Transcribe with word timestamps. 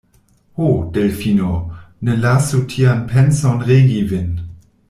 Ho, 0.59 0.69
Delfino, 0.95 1.51
ne 2.07 2.17
lasu 2.23 2.65
tian 2.75 3.07
penson 3.15 3.63
regi 3.69 4.05
vin! 4.15 4.31